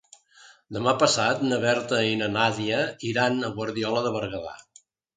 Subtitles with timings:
[0.77, 4.61] Demà passat na Berta i na Nàdia iran a Guardiola de Berguedà.